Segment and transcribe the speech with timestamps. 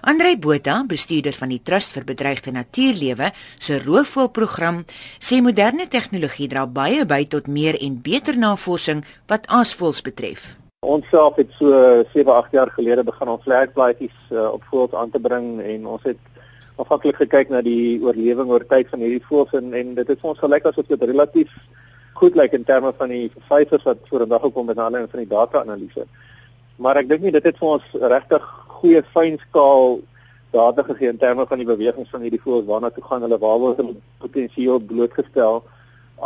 [0.00, 4.82] Andrei Botha, bestuurder van die Trust vir Bedreigde Natuurlewe se roofvoëlprogram,
[5.20, 10.56] sê moderne tegnologie dra baie by tot meer en beter navorsing wat aasvoëls betref.
[10.82, 11.70] Ons self het so
[12.14, 16.08] 7, 8 jaar gelede begin om vlekplaatjies uh, op voëls aan te bring en ons
[16.08, 16.18] het
[16.82, 20.40] afhanklik gekyk na die oorlewing oor tyd van hierdie voëls en, en dit het ons
[20.42, 21.52] gelyk asof dit relatief
[22.18, 26.06] goed lyk in terme van die syfers wat vorendag gekom het aan van die data-analise.
[26.82, 28.46] Maar ek dink nie dit het vir ons regtig
[28.82, 30.00] goeie fynskaal
[30.52, 33.60] data gegee in terme van die bewegings van hierdie voëls waarna toe gaan hulle waar
[33.62, 33.80] word
[34.20, 35.62] potensieel blootgestel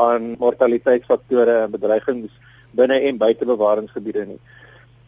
[0.06, 2.32] aan mortaliteitsfaktore en bedreigings
[2.76, 4.40] binne en buite bewaringsgebiede nie.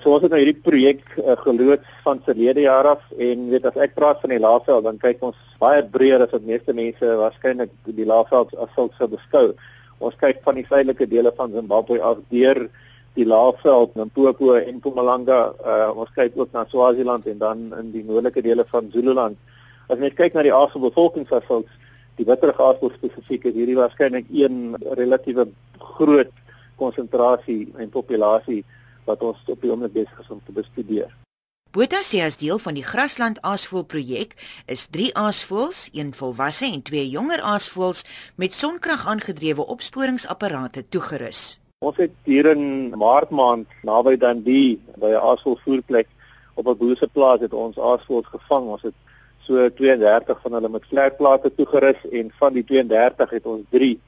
[0.02, 3.80] So ons het nou hierdie projek uh, geloods van verlede jaar af en weet as
[3.82, 7.72] ek praat van die laafveld dan kyk ons baie breër as wat meeste mense waarskynlik
[7.96, 9.46] die laafveld as sulks sou beskou.
[9.98, 12.68] Ons kyk van die suidelike dele van Zimbabwe af deur
[13.18, 15.40] die laafveld Limpopo en Mpumalanga.
[15.58, 19.38] Uh, ons kyk ook na Swaziland en dan in die noordelike dele van Zululand.
[19.90, 21.72] As jy kyk na die aardse bevolkingsafvalks,
[22.18, 25.48] die witterige aardse spesifiek hierdie waarskynlik een relatiewe
[25.98, 26.34] groot
[26.78, 28.62] konsentrasie en populasie
[29.08, 31.10] wat ons op die oomblik besig is om te bestudeer.
[31.74, 34.34] Botha sê as deel van die Grasland Aasvoël projek
[34.72, 38.04] is 3 aasvoëls, een volwasse en twee jonger aasvoëls
[38.40, 41.58] met sonkrag aangedrewe opsporingsapparate toegerus.
[41.78, 42.62] Ons het hier in
[42.98, 46.08] Maart maand naby Dundee by 'n aasvoëlvoerplek
[46.58, 48.64] op 'n boerseplaas het ons aasvoëls gevang.
[48.74, 48.94] ons het
[49.46, 54.00] so 32 van hulle met vlekplate toegerus en van die 32 het ons 3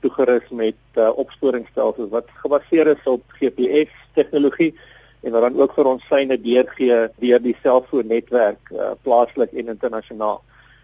[0.00, 4.74] toegerus met uh, opsporingsstelsels wat gebaseer is op GPS tegnologie
[5.20, 10.42] en wat dan ook vir ons syne deurgee deur die selfoonnetwerk uh, plaaslik en internasionaal.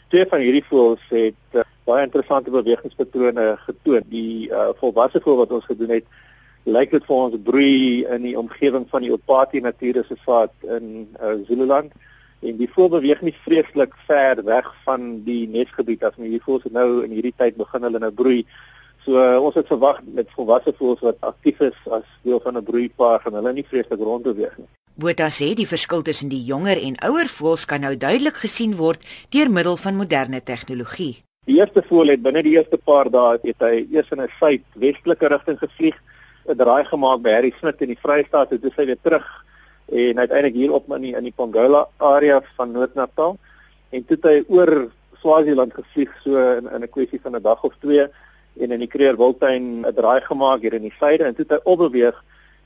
[0.08, 4.02] Twee van hierdie voëls het uh, baie interessante bewegingspatrone getoon.
[4.06, 6.04] Die uh, volwasse voël wat ons gedoen het,
[6.64, 11.92] lyk dit vir ons broei in die omgewing van die Opati Natuurreservaat in uh, Zululand
[12.40, 16.30] en die voël beweeg nie vreeslik ver weg van die nesgebied as nie.
[16.30, 18.44] Die voëls nou in hierdie tyd begin hulle nou broei
[19.08, 22.64] So uh, ons het verwag met volwasse voëls wat aktief is as deel van 'n
[22.64, 24.68] broeipaar gaan hulle nie vreeslik rondbeweeg nie.
[25.00, 29.00] Botha sê die verskil tussen die jonger en ouer voëls kan nou duidelik gesien word
[29.30, 31.24] deur middel van moderne tegnologie.
[31.46, 35.26] Die eerste voël het binne die eerste paar dae het hy eers in 'n suidwestelike
[35.28, 35.96] rigting gevlieg,
[36.48, 39.26] 'n draai gemaak by Harry Smit in die Vrystaat toe sy weer terug
[39.88, 43.38] en uiteindelik hier op in die, in die Pongola area van Noord-Natal.
[43.90, 47.74] En toe hy oor Swaziland gevlieg so in, in 'n kwessie van 'n dag of
[47.80, 48.06] twee
[48.60, 51.56] en in die Kruger Wildtuin 'n draai gemaak hier in die suide en toe het
[51.56, 52.16] hy opbeweeg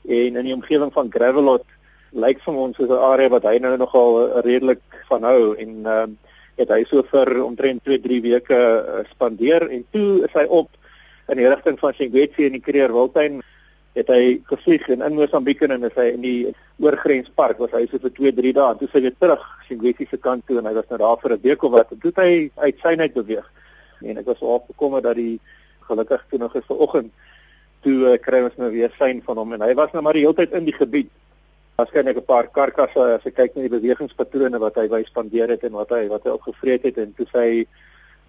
[0.07, 1.65] en in die omgewing van Gravelot
[2.11, 5.55] lyk vir ons soos 'n area wat hy nou nogal redelik van hou.
[5.55, 9.65] En ehm uh, het hy so vir omtrent 2-3 weke uh, spandeer.
[9.69, 10.69] En toe is hy op
[11.31, 13.41] in die rigting van Singwetsi in die Kruger Wildtuin
[13.93, 18.01] het hy gevlieg in in Mosambiek en is hy in die oorgrenspark was hy so
[18.01, 18.69] vir 2-3 dae.
[18.73, 21.33] En toe sy weer terug Singwetsi se kant toe en hy was nou daar vir
[21.33, 21.91] 'n week of wat.
[21.91, 23.51] En toe het hy uit synheid beweeg.
[24.01, 25.39] En ek was opgekom dat die
[25.81, 27.11] gelukkig toe nog is vanoggend
[27.83, 29.53] toe uh, kry ons nou weer sein van hom.
[29.53, 31.09] En hy was nou maar die hele tyd in die gebied.
[31.75, 35.63] Waarskynlik 'n paar karkasse as ek kyk na die bewegingspatrone wat hy wys spandeer het
[35.63, 36.97] en wat hy wat hy opgevreet het.
[36.97, 37.67] En toe sy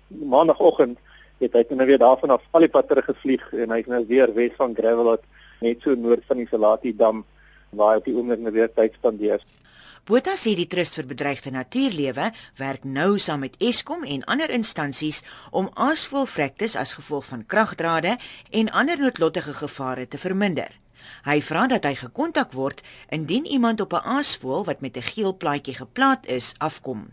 [0.09, 0.99] maandagooggend
[1.41, 4.33] het hy nou weer daarvan af al die pad terug gevlieg en hy's nou weer
[4.35, 5.23] wes van Gravelot
[5.65, 7.25] net so noord van die Salati dam
[7.75, 9.43] waar hy op die oomblik nou weer tyd spandeer.
[10.05, 12.27] Botha sê die Trust vir Bedreigde Natuurlewe
[12.59, 18.19] werk nou saam met Eskom en ander instansies om aasvoëlvrektes as gevolg van kragdrade
[18.53, 20.69] en ander noodlottige gevare te verminder.
[21.25, 25.37] Hy vra dat hy gekontak word indien iemand op 'n aasvoël wat met 'n geel
[25.37, 27.09] plaatjie geplaat is afkom.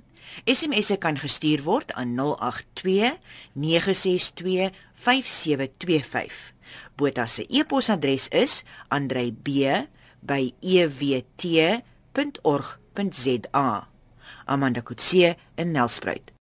[0.45, 3.17] SMS'e kan gestuur word aan 082
[3.53, 6.53] 962 5725.
[6.95, 9.91] Botha se e-posadres is andrey.b@ewt.org
[12.13, 13.87] www.rsg.co.za.
[14.45, 16.31] Amanda Kutse in Nelspruit.